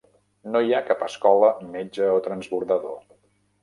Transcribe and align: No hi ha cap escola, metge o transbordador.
No 0.55 0.61
hi 0.67 0.73
ha 0.73 0.79
cap 0.87 1.05
escola, 1.09 1.53
metge 1.79 2.11
o 2.17 2.19
transbordador. 2.31 3.03